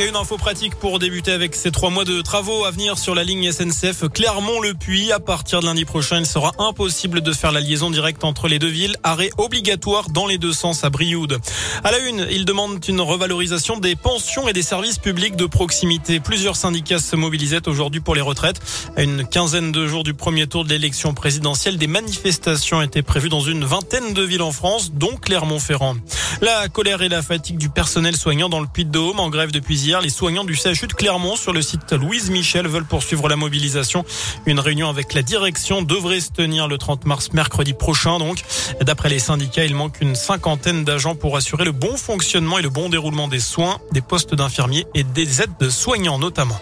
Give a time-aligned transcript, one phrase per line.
[0.00, 3.16] Et une info pratique pour débuter avec ces trois mois de travaux à venir sur
[3.16, 5.10] la ligne SNCF Clermont-le-Puy.
[5.10, 8.60] À partir de lundi prochain, il sera impossible de faire la liaison directe entre les
[8.60, 8.94] deux villes.
[9.02, 11.40] Arrêt obligatoire dans les deux sens à Brioude.
[11.82, 16.20] À la une, ils demandent une revalorisation des pensions et des services publics de proximité.
[16.20, 18.60] Plusieurs syndicats se mobilisaient aujourd'hui pour les retraites.
[18.96, 23.30] À une quinzaine de jours du premier tour de l'élection présidentielle, des manifestations étaient prévues
[23.30, 25.96] dans une vingtaine de villes en France, dont Clermont-Ferrand.
[26.40, 30.00] La colère et la fatigue du personnel soignant dans le Puy-de-Dôme en grève depuis hier.
[30.00, 34.04] Les soignants du CHU de Clermont sur le site Louise Michel veulent poursuivre la mobilisation.
[34.46, 38.20] Une réunion avec la direction devrait se tenir le 30 mars mercredi prochain.
[38.20, 38.44] Donc,
[38.80, 42.70] d'après les syndicats, il manque une cinquantaine d'agents pour assurer le bon fonctionnement et le
[42.70, 46.60] bon déroulement des soins, des postes d'infirmiers et des aides de soignants notamment.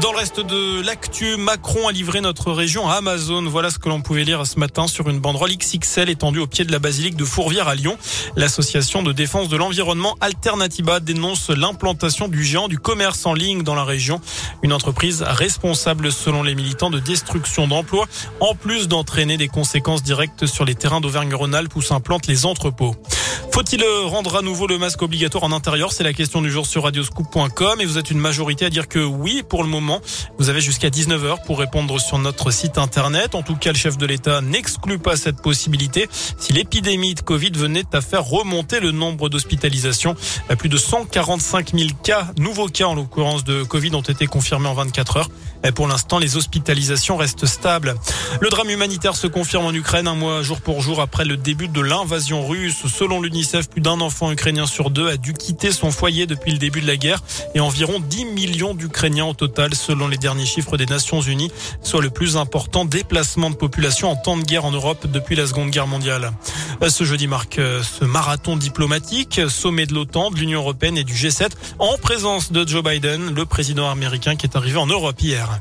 [0.00, 3.42] Dans le reste de l'actu, Macron a livré notre région à Amazon.
[3.48, 6.64] Voilà ce que l'on pouvait lire ce matin sur une banderole XXL étendue au pied
[6.64, 7.98] de la basilique de Fourvière à Lyon.
[8.36, 13.74] L'association de défense de l'environnement Alternativa dénonce l'implantation du géant du commerce en ligne dans
[13.74, 14.20] la région.
[14.62, 18.06] Une entreprise responsable selon les militants de destruction d'emplois,
[18.38, 22.94] en plus d'entraîner des conséquences directes sur les terrains d'Auvergne-Rhône-Alpes où s'implantent les entrepôts.
[23.52, 25.92] Faut-il rendre à nouveau le masque obligatoire en intérieur?
[25.92, 29.00] C'est la question du jour sur radioscoop.com et vous êtes une majorité à dire que
[29.00, 30.00] oui pour le moment.
[30.38, 33.34] Vous avez jusqu'à 19h pour répondre sur notre site internet.
[33.34, 37.50] En tout cas, le chef de l'État n'exclut pas cette possibilité si l'épidémie de Covid
[37.50, 40.14] venait à faire remonter le nombre d'hospitalisations.
[40.58, 44.74] Plus de 145 000 cas, nouveaux cas en l'occurrence de Covid ont été confirmés en
[44.74, 45.30] 24 heures.
[45.74, 47.96] Pour l'instant, les hospitalisations restent stables.
[48.40, 51.68] Le drame humanitaire se confirme en Ukraine un mois jour pour jour après le début
[51.68, 52.86] de l'invasion russe.
[52.86, 53.20] Selon
[53.70, 56.86] plus d'un enfant ukrainien sur deux a dû quitter son foyer depuis le début de
[56.86, 57.22] la guerre
[57.54, 61.50] et environ 10 millions d'Ukrainiens au total selon les derniers chiffres des Nations Unies,
[61.82, 65.46] soit le plus important déplacement de population en temps de guerre en Europe depuis la
[65.46, 66.32] Seconde Guerre mondiale.
[66.88, 71.14] Ce jeudi marque euh, ce marathon diplomatique, sommet de l'OTAN, de l'Union européenne et du
[71.14, 75.60] G7 en présence de Joe Biden, le président américain qui est arrivé en Europe hier.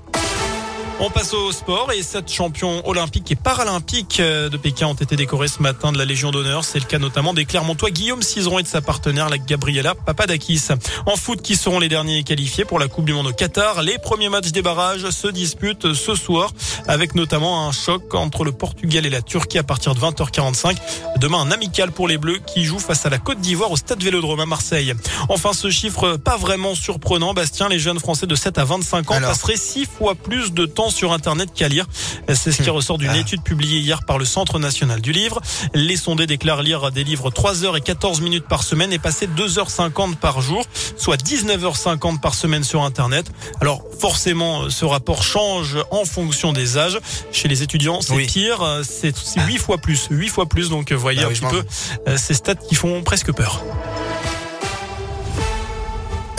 [0.99, 5.15] On passe au sport et sept champions olympiques et paralympiques euh, de Pékin ont été
[5.15, 6.65] décorés ce matin de la Légion d'honneur.
[6.65, 10.69] C'est le cas notamment des Clermontois Guillaume Cizeron et de sa partenaire la Gabriela Papadakis.
[11.05, 13.83] En foot, qui seront les derniers qualifiés pour la Coupe du Monde au Qatar?
[13.83, 16.51] Les premiers matchs des barrages se disputent ce soir
[16.87, 20.77] avec notamment un choc entre le Portugal et la Turquie à partir de 20h45.
[21.17, 24.01] Demain, un amical pour les Bleus qui jouent face à la Côte d'Ivoire au Stade
[24.01, 24.95] Vélodrome à Marseille.
[25.29, 27.35] Enfin, ce chiffre pas vraiment surprenant.
[27.35, 30.86] Bastien, les jeunes Français de 7 à 25 ans passeraient six fois plus de temps
[30.89, 31.85] sur Internet qu'à lire.
[32.33, 32.73] C'est ce qui hmm.
[32.73, 33.17] ressort d'une ah.
[33.17, 35.41] étude publiée hier par le Centre national du livre.
[35.73, 39.27] Les sondés déclarent lire des livres 3 heures et 14 minutes par semaine et passer
[39.27, 40.65] 2h50 par jour,
[40.97, 43.31] soit 19h50 par semaine sur Internet.
[43.61, 46.99] Alors forcément, ce rapport change en fonction des âges.
[47.31, 50.69] Chez les étudiants, c'est pire, c'est 8 fois plus, 8 fois plus.
[50.69, 51.63] Donc voyez bah un petit peu
[52.07, 53.63] euh, ces stats qui font presque peur.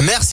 [0.03, 0.27] Merci.